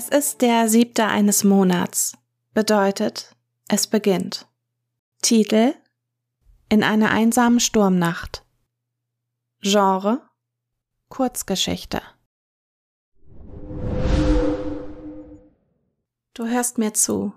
Es 0.00 0.08
ist 0.08 0.40
der 0.40 0.66
siebte 0.70 1.04
eines 1.04 1.44
Monats. 1.44 2.16
Bedeutet, 2.54 3.36
es 3.68 3.86
beginnt. 3.86 4.48
Titel 5.20 5.74
In 6.70 6.82
einer 6.82 7.10
einsamen 7.10 7.60
Sturmnacht. 7.60 8.42
Genre 9.60 10.22
Kurzgeschichte. 11.10 12.00
Du 16.32 16.46
hörst 16.46 16.78
mir 16.78 16.94
zu. 16.94 17.34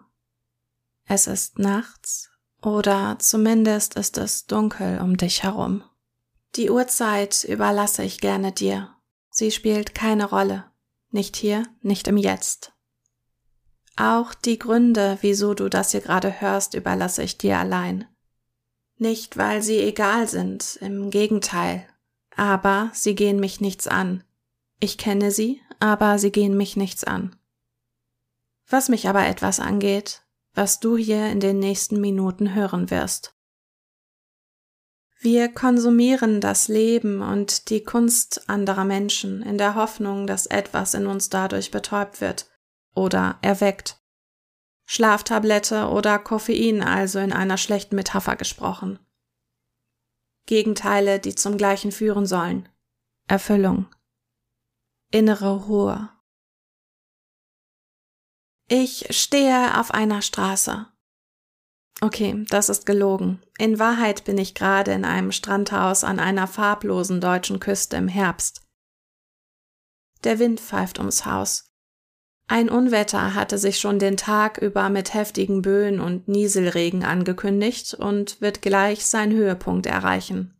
Es 1.03 1.27
ist 1.27 1.59
nachts 1.59 2.31
oder 2.61 3.19
zumindest 3.19 3.95
ist 3.95 4.17
es 4.17 4.45
dunkel 4.45 5.01
um 5.01 5.17
dich 5.17 5.43
herum. 5.43 5.83
Die 6.55 6.69
Uhrzeit 6.69 7.43
überlasse 7.43 8.03
ich 8.05 8.21
gerne 8.21 8.53
dir. 8.53 8.95
Sie 9.29 9.51
spielt 9.51 9.93
keine 9.93 10.29
Rolle. 10.29 10.71
Nicht 11.13 11.35
hier, 11.35 11.67
nicht 11.83 12.07
im 12.07 12.17
Jetzt. 12.17 12.73
Auch 13.95 14.33
die 14.33 14.57
Gründe, 14.57 15.19
wieso 15.21 15.53
du 15.53 15.69
das 15.69 15.91
hier 15.91 16.01
gerade 16.01 16.41
hörst, 16.41 16.73
überlasse 16.73 17.21
ich 17.21 17.37
dir 17.37 17.59
allein. 17.59 18.07
Nicht, 18.97 19.37
weil 19.37 19.61
sie 19.61 19.77
egal 19.77 20.27
sind, 20.27 20.79
im 20.81 21.11
Gegenteil. 21.11 21.87
Aber 22.35 22.89
sie 22.95 23.13
gehen 23.13 23.39
mich 23.39 23.61
nichts 23.61 23.87
an. 23.87 24.23
Ich 24.79 24.97
kenne 24.97 25.29
sie, 25.29 25.61
aber 25.79 26.17
sie 26.17 26.31
gehen 26.31 26.57
mich 26.57 26.77
nichts 26.77 27.03
an. 27.03 27.35
Was 28.67 28.89
mich 28.89 29.07
aber 29.07 29.27
etwas 29.27 29.59
angeht, 29.59 30.23
was 30.55 30.79
du 30.79 30.97
hier 30.97 31.27
in 31.27 31.39
den 31.39 31.59
nächsten 31.59 32.01
Minuten 32.01 32.55
hören 32.55 32.89
wirst. 32.89 33.32
Wir 35.23 35.47
konsumieren 35.47 36.41
das 36.41 36.67
Leben 36.67 37.21
und 37.21 37.69
die 37.69 37.81
Kunst 37.81 38.49
anderer 38.49 38.83
Menschen 38.83 39.41
in 39.41 39.57
der 39.57 39.73
Hoffnung, 39.73 40.27
dass 40.27 40.47
etwas 40.47 40.93
in 40.93 41.07
uns 41.07 41.29
dadurch 41.29 41.71
betäubt 41.71 42.19
wird 42.19 42.51
oder 42.93 43.39
erweckt. 43.41 44.03
Schlaftablette 44.85 45.87
oder 45.87 46.19
Koffein 46.19 46.83
also 46.83 47.19
in 47.19 47.31
einer 47.31 47.57
schlechten 47.57 47.95
Metapher 47.95 48.35
gesprochen. 48.35 48.99
Gegenteile, 50.45 51.21
die 51.21 51.35
zum 51.35 51.57
gleichen 51.57 51.93
führen 51.93 52.25
sollen. 52.25 52.67
Erfüllung. 53.29 53.87
Innere 55.09 55.55
Ruhe. 55.55 56.09
Ich 58.67 59.07
stehe 59.17 59.79
auf 59.79 59.91
einer 59.91 60.21
Straße. 60.21 60.92
Okay, 62.01 62.45
das 62.49 62.69
ist 62.69 62.85
gelogen. 62.85 63.41
In 63.57 63.79
Wahrheit 63.79 64.25
bin 64.25 64.37
ich 64.37 64.55
gerade 64.55 64.91
in 64.91 65.05
einem 65.05 65.31
Strandhaus 65.31 66.03
an 66.03 66.19
einer 66.19 66.47
farblosen 66.47 67.21
deutschen 67.21 67.59
Küste 67.59 67.95
im 67.97 68.07
Herbst. 68.07 68.61
Der 70.23 70.39
Wind 70.39 70.59
pfeift 70.59 70.99
ums 70.99 71.25
Haus. 71.25 71.69
Ein 72.47 72.69
Unwetter 72.69 73.35
hatte 73.35 73.57
sich 73.57 73.79
schon 73.79 73.99
den 73.99 74.17
Tag 74.17 74.57
über 74.57 74.89
mit 74.89 75.13
heftigen 75.13 75.61
Böen 75.61 75.99
und 75.99 76.27
Nieselregen 76.27 77.03
angekündigt 77.03 77.93
und 77.93 78.41
wird 78.41 78.61
gleich 78.61 79.05
seinen 79.05 79.33
Höhepunkt 79.33 79.85
erreichen. 79.85 80.57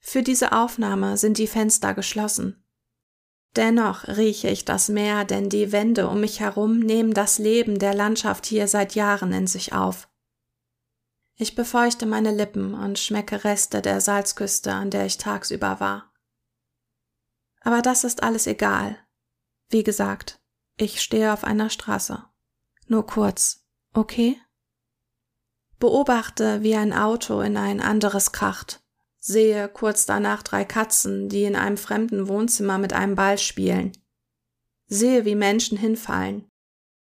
Für 0.00 0.22
diese 0.22 0.52
Aufnahme 0.52 1.16
sind 1.16 1.38
die 1.38 1.46
Fenster 1.46 1.94
geschlossen. 1.94 2.61
Dennoch 3.56 4.08
rieche 4.08 4.48
ich 4.48 4.64
das 4.64 4.88
Meer, 4.88 5.24
denn 5.24 5.50
die 5.50 5.72
Wände 5.72 6.08
um 6.08 6.20
mich 6.20 6.40
herum 6.40 6.78
nehmen 6.78 7.12
das 7.12 7.38
Leben 7.38 7.78
der 7.78 7.94
Landschaft 7.94 8.46
hier 8.46 8.66
seit 8.66 8.94
Jahren 8.94 9.32
in 9.32 9.46
sich 9.46 9.74
auf. 9.74 10.08
Ich 11.36 11.54
befeuchte 11.54 12.06
meine 12.06 12.30
Lippen 12.30 12.74
und 12.74 12.98
schmecke 12.98 13.44
Reste 13.44 13.82
der 13.82 14.00
Salzküste, 14.00 14.72
an 14.72 14.90
der 14.90 15.06
ich 15.06 15.18
tagsüber 15.18 15.80
war. 15.80 16.12
Aber 17.60 17.82
das 17.82 18.04
ist 18.04 18.22
alles 18.22 18.46
egal. 18.46 18.98
Wie 19.68 19.82
gesagt, 19.82 20.40
ich 20.78 21.02
stehe 21.02 21.32
auf 21.32 21.44
einer 21.44 21.68
Straße. 21.68 22.24
Nur 22.86 23.06
kurz, 23.06 23.66
okay? 23.92 24.40
Beobachte, 25.78 26.62
wie 26.62 26.76
ein 26.76 26.92
Auto 26.92 27.40
in 27.40 27.56
ein 27.56 27.80
anderes 27.80 28.32
kracht 28.32 28.81
sehe 29.24 29.68
kurz 29.68 30.04
danach 30.04 30.42
drei 30.42 30.64
Katzen, 30.64 31.28
die 31.28 31.44
in 31.44 31.54
einem 31.54 31.76
fremden 31.76 32.28
Wohnzimmer 32.28 32.78
mit 32.78 32.92
einem 32.92 33.14
Ball 33.14 33.38
spielen. 33.38 33.92
Sehe, 34.88 35.24
wie 35.24 35.36
Menschen 35.36 35.78
hinfallen. 35.78 36.48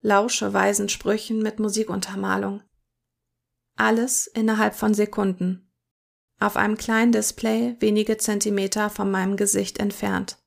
Lausche 0.01 0.53
weisen 0.53 0.90
Sprüchen 0.90 1.41
mit 1.41 1.59
Musikuntermalung. 1.59 2.62
Alles 3.75 4.28
innerhalb 4.28 4.75
von 4.75 4.94
Sekunden. 4.94 5.72
Auf 6.40 6.56
einem 6.56 6.78
kleinen 6.78 7.12
Display 7.12 7.75
wenige 7.79 8.18
Zentimeter 8.18 8.90
von 8.90 9.09
meinem 9.09 9.35
Gesicht 9.35 9.79
entfernt. 9.79 10.38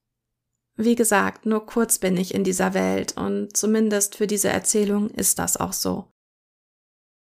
Wie 0.77 0.95
gesagt, 0.95 1.47
nur 1.47 1.67
kurz 1.67 1.99
bin 1.99 2.17
ich 2.17 2.35
in 2.35 2.45
dieser 2.45 2.75
Welt 2.75 3.17
und 3.17 3.57
zumindest 3.57 4.15
für 4.15 4.27
diese 4.27 4.51
Erzählung 4.51 5.11
ist 5.11 5.39
das 5.39 5.57
auch 5.57 5.73
so. 5.73 6.13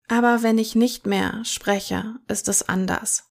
Aber 0.07 0.44
wenn 0.44 0.57
ich 0.57 0.75
nicht 0.75 1.06
mehr 1.06 1.44
spreche, 1.45 2.19
ist 2.28 2.47
es 2.47 2.68
anders. 2.68 3.28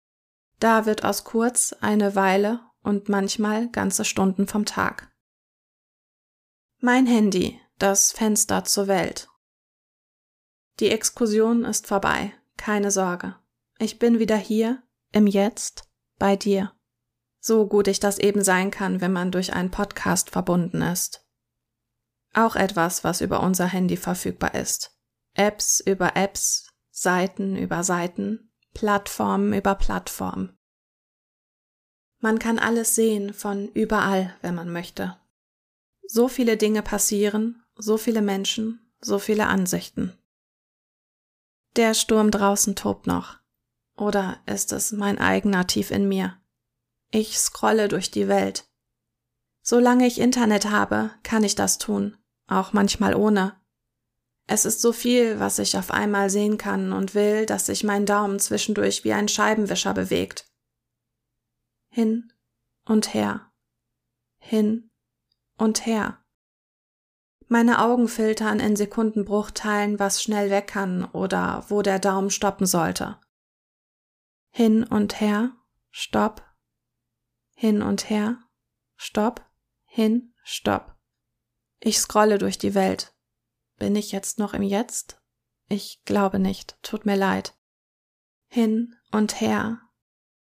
Da 0.58 0.86
wird 0.86 1.04
aus 1.04 1.24
kurz 1.24 1.72
eine 1.80 2.14
Weile 2.14 2.60
und 2.82 3.08
manchmal 3.08 3.69
ganze 3.70 4.04
Stunden 4.04 4.46
vom 4.46 4.64
Tag. 4.64 5.12
Mein 6.80 7.06
Handy, 7.06 7.60
das 7.78 8.12
Fenster 8.12 8.64
zur 8.64 8.88
Welt. 8.88 9.28
Die 10.80 10.91
Exkursion 10.91 11.64
ist 11.64 11.86
vorbei, 11.86 12.32
keine 12.56 12.91
Sorge. 12.91 13.36
Ich 13.78 13.98
bin 13.98 14.19
wieder 14.19 14.36
hier, 14.36 14.82
im 15.12 15.26
Jetzt, 15.26 15.88
bei 16.19 16.36
dir. 16.36 16.72
So 17.40 17.66
gut 17.66 17.88
ich 17.88 18.00
das 18.00 18.19
eben 18.19 18.42
sein 18.42 18.70
kann, 18.70 19.00
wenn 19.00 19.12
man 19.12 19.30
durch 19.30 19.52
einen 19.52 19.70
Podcast 19.70 20.30
verbunden 20.30 20.82
ist. 20.82 21.25
Auch 22.34 22.56
etwas, 22.56 23.04
was 23.04 23.20
über 23.20 23.42
unser 23.42 23.66
Handy 23.66 23.96
verfügbar 23.96 24.54
ist. 24.54 24.96
Apps 25.34 25.80
über 25.80 26.16
Apps, 26.16 26.72
Seiten 26.90 27.56
über 27.56 27.84
Seiten, 27.84 28.47
Plattform 28.78 29.53
über 29.55 29.75
Plattform. 29.75 30.56
Man 32.21 32.39
kann 32.39 32.61
alles 32.61 32.94
sehen 32.94 33.34
von 33.34 33.66
überall, 33.72 34.37
wenn 34.41 34.55
man 34.55 34.71
möchte. 34.71 35.16
So 36.06 36.28
viele 36.28 36.56
Dinge 36.56 36.83
passieren, 36.83 37.61
so 37.75 37.97
viele 37.97 38.22
Menschen, 38.22 38.88
so 39.00 39.19
viele 39.19 39.49
Ansichten. 39.49 40.17
Der 41.75 41.93
Sturm 41.93 42.31
draußen 42.31 42.77
tobt 42.77 43.09
noch. 43.09 43.41
Oder 43.97 44.38
ist 44.47 44.72
es 44.72 44.93
mein 44.93 45.19
eigener 45.19 45.67
tief 45.67 45.91
in 45.91 46.06
mir? 46.06 46.41
Ich 47.11 47.37
scrolle 47.37 47.88
durch 47.88 48.12
die 48.12 48.28
Welt. 48.28 48.69
Solange 49.61 50.06
ich 50.06 50.21
Internet 50.21 50.71
habe, 50.71 51.11
kann 51.25 51.43
ich 51.43 51.56
das 51.56 51.78
tun, 51.78 52.17
auch 52.47 52.72
manchmal 52.72 53.17
ohne. 53.17 53.61
Es 54.50 54.64
ist 54.64 54.81
so 54.81 54.92
viel, 54.92 55.38
was 55.41 55.59
ich 55.59 55.76
auf 55.76 55.91
einmal 55.91 56.31
sehen 56.31 56.56
kann 56.56 56.92
und 56.94 57.14
will, 57.14 57.44
dass 57.44 57.66
sich 57.66 57.84
mein 57.84 58.06
Daumen 58.06 58.38
zwischendurch 58.38 59.04
wie 59.04 59.12
ein 59.12 59.28
Scheibenwischer 59.28 59.92
bewegt. 59.92 60.50
Hin 61.91 62.32
und 62.87 63.12
her. 63.12 63.53
Hin 64.38 64.91
und 65.58 65.84
her. 65.84 66.25
Meine 67.47 67.81
Augen 67.81 68.08
filtern 68.08 68.58
in 68.58 68.75
Sekundenbruchteilen, 68.75 69.98
was 69.98 70.22
schnell 70.22 70.48
weg 70.48 70.69
kann 70.69 71.04
oder 71.04 71.66
wo 71.69 71.82
der 71.82 71.98
Daumen 71.98 72.31
stoppen 72.31 72.66
sollte. 72.66 73.20
Hin 74.50 74.82
und 74.82 75.20
her, 75.20 75.53
stopp. 75.91 76.42
Hin 77.54 77.82
und 77.82 78.08
her, 78.08 78.38
stopp, 78.97 79.44
hin, 79.84 80.32
stopp. 80.42 80.97
Ich 81.81 81.98
scrolle 81.98 82.38
durch 82.38 82.56
die 82.56 82.75
Welt, 82.75 83.14
bin 83.78 83.96
ich 83.96 84.12
jetzt 84.12 84.38
noch 84.38 84.54
im 84.54 84.62
Jetzt? 84.62 85.20
Ich 85.69 86.02
glaube 86.04 86.38
nicht, 86.38 86.76
tut 86.82 87.06
mir 87.06 87.16
leid. 87.16 87.54
Hin 88.48 88.94
und 89.12 89.40
her. 89.40 89.80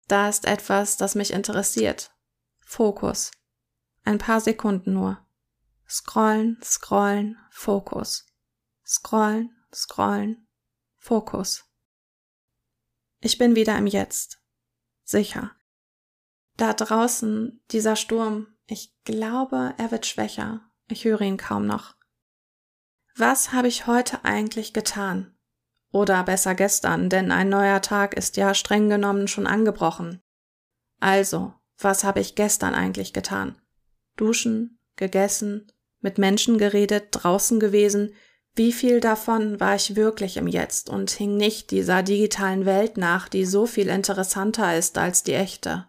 Da 0.09 0.29
ist 0.29 0.45
etwas, 0.45 0.97
das 0.97 1.15
mich 1.15 1.33
interessiert. 1.33 2.13
Fokus. 2.61 3.33
Ein 4.05 4.19
paar 4.19 4.41
Sekunden 4.41 4.93
nur. 4.93 5.27
Scrollen, 5.89 6.59
scrollen, 6.63 7.37
Fokus. 7.51 8.27
Scrollen, 8.85 9.57
scrollen, 9.73 10.47
Fokus. 10.97 11.65
Ich 13.21 13.39
bin 13.39 13.57
wieder 13.57 13.77
im 13.79 13.87
Jetzt. 13.87 14.41
Sicher. 15.05 15.53
Da 16.57 16.73
draußen, 16.73 17.63
dieser 17.71 17.97
Sturm, 17.97 18.49
ich 18.67 18.95
glaube, 19.05 19.75
er 19.79 19.91
wird 19.91 20.07
schwächer. 20.07 20.61
Ich 20.89 21.05
höre 21.05 21.21
ihn 21.23 21.37
kaum 21.37 21.67
noch. 21.67 21.97
Was 23.19 23.53
habe 23.53 23.69
ich 23.69 23.87
heute 23.87 24.27
eigentlich 24.27 24.75
getan? 24.75 25.35
Oder 25.91 26.23
besser 26.25 26.55
gestern, 26.55 27.09
denn 27.09 27.31
ein 27.33 27.49
neuer 27.49 27.81
Tag 27.81 28.15
ist 28.15 28.37
ja 28.37 28.53
streng 28.53 28.91
genommen 28.91 29.27
schon 29.27 29.47
angebrochen. 29.47 30.21
Also, 31.01 31.55
was 31.79 32.05
habe 32.05 32.21
ich 32.21 32.35
gestern 32.35 32.75
eigentlich 32.75 33.15
getan? 33.15 33.59
Duschen, 34.17 34.79
gegessen, 34.97 35.73
mit 36.01 36.19
Menschen 36.19 36.59
geredet, 36.59 37.09
draußen 37.13 37.59
gewesen, 37.59 38.15
wie 38.55 38.73
viel 38.73 39.01
davon 39.01 39.61
war 39.61 39.75
ich 39.75 39.97
wirklich 39.97 40.37
im 40.37 40.47
Jetzt 40.47 40.91
und 40.91 41.11
hing 41.11 41.39
nicht 41.39 41.71
dieser 41.71 42.03
digitalen 42.03 42.67
Welt 42.67 42.99
nach, 42.99 43.31
die 43.31 43.47
so 43.47 43.65
viel 43.67 43.89
interessanter 43.89 44.77
ist 44.77 44.99
als 44.99 45.23
die 45.23 45.35
echte? 45.35 45.89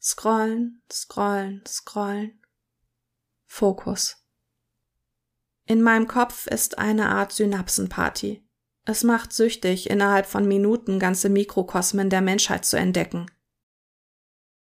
Scrollen, 0.00 0.82
scrollen, 0.90 1.62
scrollen. 1.66 2.40
Fokus. 3.46 4.17
In 5.68 5.82
meinem 5.82 6.08
Kopf 6.08 6.46
ist 6.46 6.78
eine 6.78 7.10
Art 7.10 7.30
Synapsenparty. 7.30 8.42
Es 8.86 9.04
macht 9.04 9.34
süchtig, 9.34 9.90
innerhalb 9.90 10.24
von 10.24 10.48
Minuten 10.48 10.98
ganze 10.98 11.28
Mikrokosmen 11.28 12.08
der 12.08 12.22
Menschheit 12.22 12.64
zu 12.64 12.78
entdecken. 12.78 13.30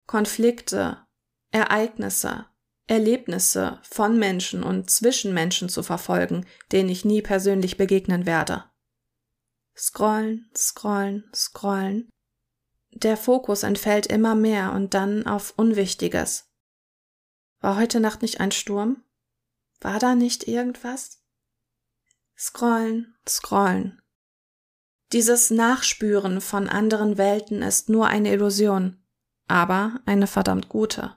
Konflikte, 0.07 1.05
Ereignisse, 1.51 2.47
Erlebnisse 2.87 3.79
von 3.83 4.17
Menschen 4.17 4.63
und 4.63 4.89
zwischen 4.89 5.31
Menschen 5.31 5.69
zu 5.69 5.83
verfolgen, 5.83 6.43
denen 6.71 6.89
ich 6.89 7.05
nie 7.05 7.21
persönlich 7.21 7.77
begegnen 7.77 8.25
werde. 8.25 8.63
Scrollen, 9.77 10.49
scrollen, 10.57 11.29
scrollen. 11.35 12.09
Der 12.89 13.15
Fokus 13.15 13.61
entfällt 13.61 14.07
immer 14.07 14.33
mehr 14.33 14.73
und 14.73 14.95
dann 14.95 15.27
auf 15.27 15.53
Unwichtiges. 15.55 16.49
War 17.59 17.77
heute 17.77 17.99
Nacht 17.99 18.23
nicht 18.23 18.39
ein 18.39 18.51
Sturm? 18.51 19.04
War 19.85 19.99
da 19.99 20.15
nicht 20.15 20.47
irgendwas? 20.47 21.21
Scrollen, 22.35 23.13
scrollen. 23.29 24.01
Dieses 25.11 25.51
Nachspüren 25.51 26.41
von 26.41 26.67
anderen 26.67 27.19
Welten 27.19 27.61
ist 27.61 27.87
nur 27.87 28.07
eine 28.07 28.33
Illusion, 28.33 28.97
aber 29.47 29.99
eine 30.07 30.25
verdammt 30.25 30.69
gute. 30.69 31.15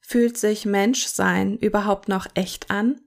Fühlt 0.00 0.36
sich 0.36 0.66
Menschsein 0.66 1.56
überhaupt 1.56 2.08
noch 2.08 2.26
echt 2.34 2.72
an? 2.72 3.00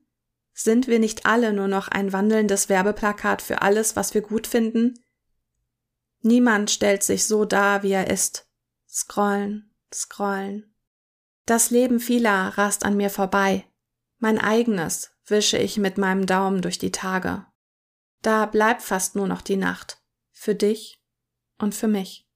Sind 0.53 0.87
wir 0.87 0.99
nicht 0.99 1.25
alle 1.25 1.51
nur 1.51 1.67
noch 1.67 1.89
ein 1.89 2.13
wandelndes 2.13 2.69
Werbeplakat 2.69 3.41
für 3.41 3.61
alles, 3.61 3.97
was 3.97 4.13
wir 4.13 4.21
gut 4.21 4.47
finden? 4.47 4.93
Niemand 6.21 6.71
stellt 6.71 7.03
sich 7.03 7.25
so 7.25 7.43
dar, 7.43 7.83
wie 7.83 7.91
er 7.91 8.09
ist. 8.09 8.47
Scrollen, 8.87 9.75
scrollen. 9.93 10.73
Das 11.45 11.69
Leben 11.69 11.99
vieler 11.99 12.57
rast 12.57 12.85
an 12.85 12.95
mir 12.95 13.09
vorbei. 13.09 13.65
Mein 14.19 14.39
eigenes 14.39 15.11
wische 15.25 15.57
ich 15.57 15.77
mit 15.77 15.97
meinem 15.97 16.25
Daumen 16.25 16.61
durch 16.61 16.79
die 16.79 16.91
Tage. 16.91 17.45
Da 18.21 18.45
bleibt 18.45 18.81
fast 18.81 19.15
nur 19.15 19.27
noch 19.27 19.41
die 19.41 19.57
Nacht. 19.57 20.01
Für 20.31 20.55
dich 20.55 21.01
und 21.59 21.75
für 21.75 21.87
mich. 21.87 22.27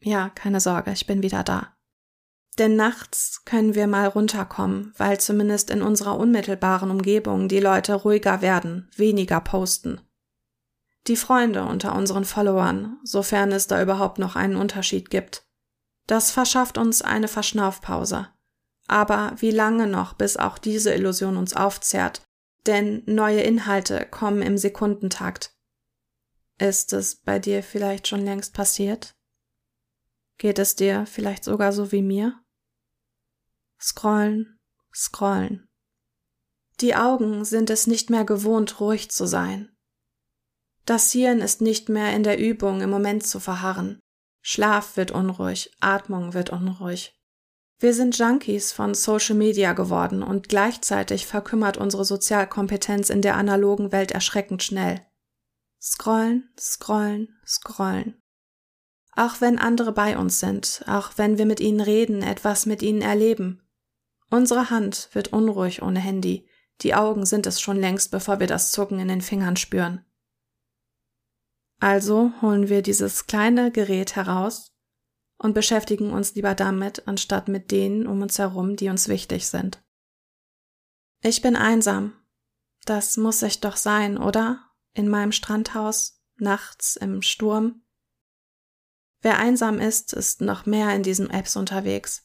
Ja, 0.00 0.30
keine 0.30 0.60
Sorge, 0.60 0.92
ich 0.92 1.06
bin 1.06 1.22
wieder 1.22 1.42
da. 1.42 1.76
Denn 2.58 2.76
nachts 2.76 3.44
können 3.44 3.74
wir 3.74 3.86
mal 3.86 4.06
runterkommen, 4.06 4.94
weil 4.96 5.20
zumindest 5.20 5.70
in 5.70 5.82
unserer 5.82 6.18
unmittelbaren 6.18 6.90
Umgebung 6.90 7.48
die 7.48 7.60
Leute 7.60 7.94
ruhiger 7.94 8.40
werden, 8.40 8.90
weniger 8.96 9.40
posten. 9.40 10.00
Die 11.06 11.16
Freunde 11.16 11.64
unter 11.64 11.94
unseren 11.94 12.24
Followern, 12.24 12.98
sofern 13.04 13.52
es 13.52 13.66
da 13.66 13.80
überhaupt 13.82 14.18
noch 14.18 14.36
einen 14.36 14.56
Unterschied 14.56 15.10
gibt. 15.10 15.46
Das 16.06 16.30
verschafft 16.30 16.78
uns 16.78 17.02
eine 17.02 17.28
Verschnaufpause. 17.28 18.28
Aber 18.88 19.34
wie 19.38 19.50
lange 19.50 19.86
noch, 19.86 20.14
bis 20.14 20.36
auch 20.36 20.58
diese 20.58 20.94
Illusion 20.94 21.36
uns 21.36 21.54
aufzehrt 21.54 22.22
denn 22.66 23.02
neue 23.06 23.40
Inhalte 23.40 24.06
kommen 24.06 24.42
im 24.42 24.58
Sekundentakt. 24.58 25.54
Ist 26.58 26.92
es 26.92 27.16
bei 27.16 27.38
dir 27.38 27.62
vielleicht 27.62 28.08
schon 28.08 28.24
längst 28.24 28.54
passiert? 28.54 29.14
Geht 30.38 30.58
es 30.58 30.76
dir 30.76 31.06
vielleicht 31.06 31.44
sogar 31.44 31.72
so 31.72 31.92
wie 31.92 32.02
mir? 32.02 32.40
Scrollen, 33.80 34.58
scrollen. 34.94 35.68
Die 36.80 36.94
Augen 36.94 37.44
sind 37.44 37.70
es 37.70 37.86
nicht 37.86 38.10
mehr 38.10 38.24
gewohnt, 38.24 38.80
ruhig 38.80 39.10
zu 39.10 39.26
sein. 39.26 39.74
Das 40.84 41.12
Hirn 41.12 41.40
ist 41.40 41.60
nicht 41.60 41.88
mehr 41.88 42.14
in 42.14 42.22
der 42.22 42.38
Übung, 42.38 42.80
im 42.80 42.90
Moment 42.90 43.26
zu 43.26 43.40
verharren. 43.40 43.98
Schlaf 44.42 44.96
wird 44.96 45.10
unruhig, 45.10 45.74
Atmung 45.80 46.32
wird 46.32 46.50
unruhig. 46.50 47.18
Wir 47.78 47.92
sind 47.92 48.16
Junkies 48.16 48.72
von 48.72 48.94
Social 48.94 49.36
Media 49.36 49.74
geworden 49.74 50.22
und 50.22 50.48
gleichzeitig 50.48 51.26
verkümmert 51.26 51.76
unsere 51.76 52.06
Sozialkompetenz 52.06 53.10
in 53.10 53.20
der 53.20 53.36
analogen 53.36 53.92
Welt 53.92 54.12
erschreckend 54.12 54.62
schnell. 54.62 55.04
Scrollen, 55.80 56.48
scrollen, 56.58 57.38
scrollen. 57.46 58.20
Auch 59.14 59.40
wenn 59.40 59.58
andere 59.58 59.92
bei 59.92 60.16
uns 60.16 60.40
sind, 60.40 60.84
auch 60.86 61.12
wenn 61.16 61.36
wir 61.36 61.44
mit 61.44 61.60
ihnen 61.60 61.80
reden, 61.80 62.22
etwas 62.22 62.64
mit 62.64 62.82
ihnen 62.82 63.02
erleben. 63.02 63.62
Unsere 64.30 64.70
Hand 64.70 65.10
wird 65.12 65.32
unruhig 65.32 65.82
ohne 65.82 66.00
Handy, 66.00 66.48
die 66.80 66.94
Augen 66.94 67.24
sind 67.26 67.46
es 67.46 67.60
schon 67.60 67.78
längst, 67.78 68.10
bevor 68.10 68.40
wir 68.40 68.46
das 68.46 68.72
Zucken 68.72 68.98
in 68.98 69.08
den 69.08 69.22
Fingern 69.22 69.56
spüren. 69.56 70.04
Also 71.78 72.32
holen 72.40 72.68
wir 72.68 72.82
dieses 72.82 73.26
kleine 73.26 73.70
Gerät 73.70 74.16
heraus 74.16 74.75
und 75.38 75.54
beschäftigen 75.54 76.12
uns 76.12 76.34
lieber 76.34 76.54
damit, 76.54 77.06
anstatt 77.06 77.48
mit 77.48 77.70
denen 77.70 78.06
um 78.06 78.22
uns 78.22 78.38
herum, 78.38 78.76
die 78.76 78.88
uns 78.88 79.08
wichtig 79.08 79.46
sind. 79.46 79.82
Ich 81.22 81.42
bin 81.42 81.56
einsam. 81.56 82.14
Das 82.84 83.16
muss 83.16 83.42
ich 83.42 83.60
doch 83.60 83.76
sein, 83.76 84.16
oder? 84.16 84.60
In 84.94 85.08
meinem 85.08 85.32
Strandhaus, 85.32 86.22
nachts 86.36 86.96
im 86.96 87.22
Sturm. 87.22 87.82
Wer 89.20 89.38
einsam 89.38 89.80
ist, 89.80 90.12
ist 90.12 90.40
noch 90.40 90.66
mehr 90.66 90.94
in 90.94 91.02
diesen 91.02 91.30
Apps 91.30 91.56
unterwegs, 91.56 92.22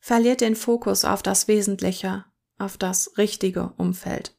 verliert 0.00 0.40
den 0.40 0.56
Fokus 0.56 1.04
auf 1.04 1.22
das 1.22 1.48
Wesentliche, 1.48 2.26
auf 2.58 2.76
das 2.76 3.16
richtige 3.16 3.72
Umfeld. 3.78 4.36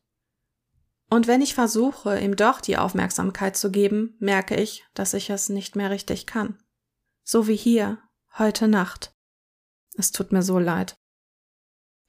Und 1.10 1.28
wenn 1.28 1.42
ich 1.42 1.54
versuche, 1.54 2.20
ihm 2.20 2.36
doch 2.36 2.62
die 2.62 2.78
Aufmerksamkeit 2.78 3.56
zu 3.56 3.72
geben, 3.72 4.16
merke 4.20 4.56
ich, 4.56 4.86
dass 4.94 5.14
ich 5.14 5.30
es 5.30 5.50
nicht 5.50 5.76
mehr 5.76 5.90
richtig 5.90 6.26
kann. 6.26 6.58
So 7.24 7.48
wie 7.48 7.56
hier, 7.56 8.00
Heute 8.40 8.68
Nacht. 8.68 9.14
Es 9.96 10.12
tut 10.12 10.32
mir 10.32 10.42
so 10.42 10.58
leid. 10.58 10.96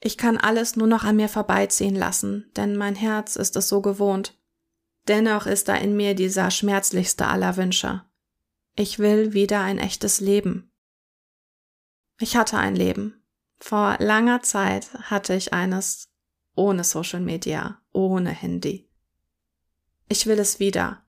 Ich 0.00 0.16
kann 0.16 0.38
alles 0.38 0.74
nur 0.74 0.86
noch 0.86 1.04
an 1.04 1.16
mir 1.16 1.28
vorbeiziehen 1.28 1.94
lassen, 1.94 2.50
denn 2.56 2.76
mein 2.76 2.94
Herz 2.94 3.36
ist 3.36 3.56
es 3.56 3.68
so 3.68 3.82
gewohnt. 3.82 4.34
Dennoch 5.06 5.44
ist 5.44 5.68
da 5.68 5.74
in 5.74 5.94
mir 5.94 6.14
dieser 6.14 6.50
schmerzlichste 6.50 7.26
aller 7.26 7.58
Wünsche. 7.58 8.06
Ich 8.74 8.98
will 8.98 9.34
wieder 9.34 9.60
ein 9.60 9.76
echtes 9.76 10.20
Leben. 10.20 10.72
Ich 12.18 12.36
hatte 12.36 12.56
ein 12.56 12.74
Leben. 12.74 13.22
Vor 13.58 13.98
langer 13.98 14.40
Zeit 14.40 14.94
hatte 14.94 15.34
ich 15.34 15.52
eines 15.52 16.08
ohne 16.54 16.84
Social 16.84 17.20
Media, 17.20 17.82
ohne 17.92 18.30
Handy. 18.30 18.88
Ich 20.08 20.24
will 20.24 20.38
es 20.38 20.58
wieder. 20.58 21.03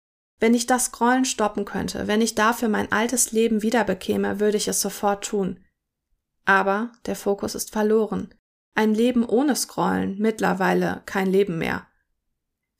Wenn 0.42 0.54
ich 0.54 0.66
das 0.66 0.86
Scrollen 0.86 1.24
stoppen 1.24 1.64
könnte, 1.64 2.08
wenn 2.08 2.20
ich 2.20 2.34
dafür 2.34 2.68
mein 2.68 2.90
altes 2.90 3.30
Leben 3.30 3.62
wiederbekäme, 3.62 4.40
würde 4.40 4.56
ich 4.56 4.66
es 4.66 4.80
sofort 4.80 5.22
tun. 5.22 5.64
Aber 6.44 6.90
der 7.06 7.14
Fokus 7.14 7.54
ist 7.54 7.70
verloren. 7.70 8.34
Ein 8.74 8.92
Leben 8.92 9.24
ohne 9.24 9.54
Scrollen, 9.54 10.18
mittlerweile 10.18 11.04
kein 11.06 11.28
Leben 11.28 11.58
mehr. 11.58 11.86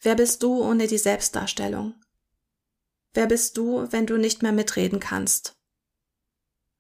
Wer 0.00 0.16
bist 0.16 0.42
du 0.42 0.60
ohne 0.60 0.88
die 0.88 0.98
Selbstdarstellung? 0.98 1.94
Wer 3.14 3.28
bist 3.28 3.56
du, 3.56 3.86
wenn 3.92 4.06
du 4.06 4.16
nicht 4.16 4.42
mehr 4.42 4.50
mitreden 4.50 4.98
kannst? 4.98 5.54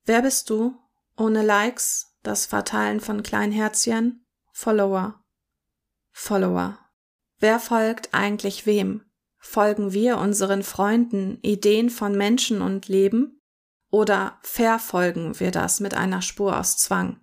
Wer 0.04 0.22
bist 0.22 0.50
du 0.50 0.76
ohne 1.16 1.42
Likes, 1.42 2.16
das 2.24 2.46
Verteilen 2.46 2.98
von 2.98 3.22
Kleinherzchen, 3.22 4.26
Follower? 4.50 5.22
Follower. 6.10 6.76
Wer 7.38 7.60
folgt 7.60 8.12
eigentlich 8.12 8.66
wem? 8.66 9.04
Folgen 9.44 9.92
wir 9.92 10.18
unseren 10.18 10.62
Freunden 10.62 11.38
Ideen 11.42 11.90
von 11.90 12.16
Menschen 12.16 12.62
und 12.62 12.86
Leben 12.86 13.40
oder 13.90 14.38
verfolgen 14.42 15.38
wir 15.40 15.50
das 15.50 15.80
mit 15.80 15.94
einer 15.94 16.22
Spur 16.22 16.56
aus 16.56 16.76
Zwang? 16.78 17.20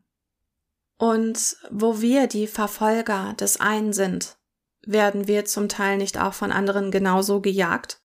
Und 0.98 1.56
wo 1.72 2.02
wir 2.02 2.28
die 2.28 2.48
Verfolger 2.48 3.34
des 3.40 3.62
einen 3.62 3.94
sind, 3.94 4.38
werden 4.86 5.30
wir 5.30 5.46
zum 5.46 5.70
Teil 5.70 5.98
nicht 5.98 6.20
auch 6.20 6.34
von 6.34 6.52
anderen 6.52 6.92
genauso 6.92 7.40
gejagt? 7.40 8.04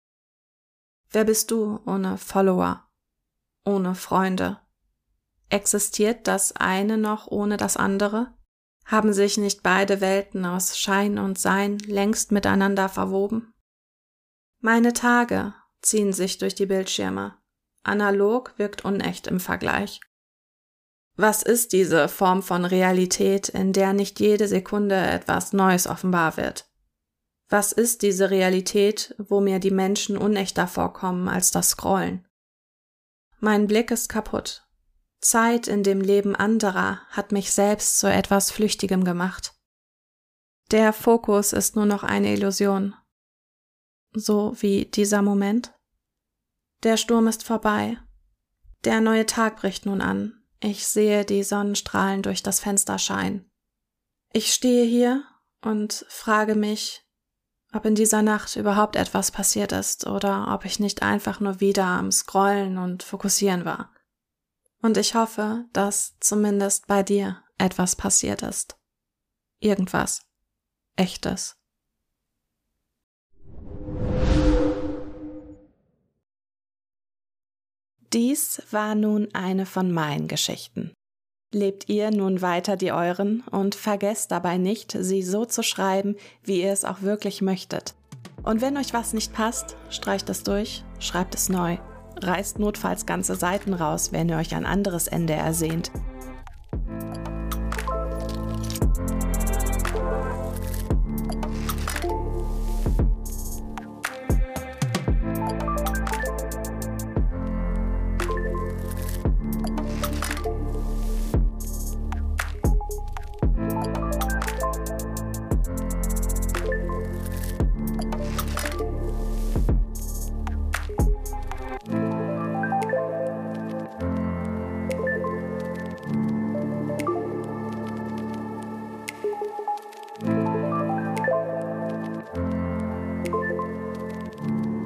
Wer 1.10 1.24
bist 1.24 1.50
du 1.50 1.80
ohne 1.84 2.16
Follower, 2.16 2.88
ohne 3.64 3.96
Freunde? 3.96 4.60
Existiert 5.50 6.28
das 6.28 6.52
eine 6.52 6.98
noch 6.98 7.26
ohne 7.26 7.56
das 7.56 7.76
andere? 7.76 8.32
Haben 8.86 9.12
sich 9.12 9.38
nicht 9.38 9.64
beide 9.64 10.00
Welten 10.00 10.44
aus 10.44 10.78
Schein 10.78 11.18
und 11.18 11.36
Sein 11.36 11.78
längst 11.78 12.30
miteinander 12.30 12.88
verwoben? 12.88 13.53
Meine 14.66 14.94
Tage 14.94 15.52
ziehen 15.82 16.14
sich 16.14 16.38
durch 16.38 16.54
die 16.54 16.64
Bildschirme. 16.64 17.36
Analog 17.82 18.54
wirkt 18.56 18.82
unecht 18.82 19.26
im 19.26 19.38
Vergleich. 19.38 20.00
Was 21.16 21.42
ist 21.42 21.74
diese 21.74 22.08
Form 22.08 22.42
von 22.42 22.64
Realität, 22.64 23.50
in 23.50 23.74
der 23.74 23.92
nicht 23.92 24.20
jede 24.20 24.48
Sekunde 24.48 24.96
etwas 24.96 25.52
Neues 25.52 25.86
offenbar 25.86 26.38
wird? 26.38 26.66
Was 27.50 27.72
ist 27.72 28.00
diese 28.00 28.30
Realität, 28.30 29.14
wo 29.18 29.42
mir 29.42 29.58
die 29.58 29.70
Menschen 29.70 30.16
unechter 30.16 30.66
vorkommen 30.66 31.28
als 31.28 31.50
das 31.50 31.68
Scrollen? 31.68 32.26
Mein 33.40 33.66
Blick 33.66 33.90
ist 33.90 34.08
kaputt. 34.08 34.66
Zeit 35.20 35.68
in 35.68 35.82
dem 35.82 36.00
Leben 36.00 36.34
anderer 36.34 37.02
hat 37.10 37.32
mich 37.32 37.52
selbst 37.52 37.98
zu 37.98 38.10
etwas 38.10 38.50
Flüchtigem 38.50 39.04
gemacht. 39.04 39.52
Der 40.70 40.94
Fokus 40.94 41.52
ist 41.52 41.76
nur 41.76 41.84
noch 41.84 42.02
eine 42.02 42.32
Illusion, 42.32 42.94
so 44.14 44.54
wie 44.60 44.86
dieser 44.86 45.22
Moment. 45.22 45.72
Der 46.82 46.96
Sturm 46.96 47.26
ist 47.26 47.44
vorbei. 47.44 47.98
Der 48.84 49.00
neue 49.00 49.26
Tag 49.26 49.56
bricht 49.56 49.86
nun 49.86 50.00
an. 50.00 50.44
Ich 50.60 50.86
sehe 50.86 51.24
die 51.24 51.42
Sonnenstrahlen 51.42 52.22
durch 52.22 52.42
das 52.42 52.60
Fenster 52.60 52.98
scheinen. 52.98 53.50
Ich 54.32 54.52
stehe 54.52 54.84
hier 54.84 55.24
und 55.62 56.06
frage 56.08 56.54
mich, 56.54 57.02
ob 57.72 57.84
in 57.86 57.94
dieser 57.94 58.22
Nacht 58.22 58.56
überhaupt 58.56 58.96
etwas 58.96 59.30
passiert 59.30 59.72
ist 59.72 60.06
oder 60.06 60.52
ob 60.54 60.64
ich 60.64 60.78
nicht 60.78 61.02
einfach 61.02 61.40
nur 61.40 61.60
wieder 61.60 61.84
am 61.84 62.12
Scrollen 62.12 62.78
und 62.78 63.02
Fokussieren 63.02 63.64
war. 63.64 63.92
Und 64.80 64.96
ich 64.96 65.14
hoffe, 65.14 65.64
dass 65.72 66.16
zumindest 66.20 66.86
bei 66.86 67.02
dir 67.02 67.42
etwas 67.58 67.96
passiert 67.96 68.42
ist. 68.42 68.76
Irgendwas. 69.58 70.22
Echtes. 70.96 71.56
Dies 78.14 78.62
war 78.70 78.94
nun 78.94 79.26
eine 79.32 79.66
von 79.66 79.90
meinen 79.90 80.28
Geschichten. 80.28 80.92
Lebt 81.52 81.88
ihr 81.88 82.12
nun 82.12 82.42
weiter 82.42 82.76
die 82.76 82.92
euren 82.92 83.42
und 83.50 83.74
vergesst 83.74 84.30
dabei 84.30 84.56
nicht, 84.56 84.96
sie 84.96 85.24
so 85.24 85.44
zu 85.44 85.64
schreiben, 85.64 86.14
wie 86.44 86.62
ihr 86.62 86.70
es 86.70 86.84
auch 86.84 87.02
wirklich 87.02 87.42
möchtet. 87.42 87.94
Und 88.44 88.60
wenn 88.60 88.76
euch 88.76 88.94
was 88.94 89.14
nicht 89.14 89.32
passt, 89.32 89.74
streicht 89.90 90.30
es 90.30 90.44
durch, 90.44 90.84
schreibt 91.00 91.34
es 91.34 91.48
neu. 91.48 91.78
Reißt 92.22 92.60
notfalls 92.60 93.04
ganze 93.04 93.34
Seiten 93.34 93.74
raus, 93.74 94.12
wenn 94.12 94.28
ihr 94.28 94.36
euch 94.36 94.54
ein 94.54 94.64
anderes 94.64 95.08
Ende 95.08 95.32
ersehnt. 95.32 95.90